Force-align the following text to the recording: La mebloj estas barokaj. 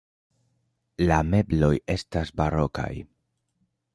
La 1.11 1.19
mebloj 1.33 1.71
estas 1.97 2.33
barokaj. 2.41 2.91